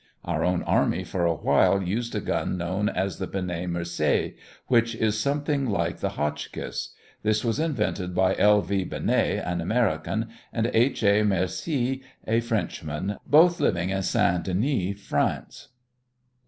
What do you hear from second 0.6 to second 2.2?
army for a while used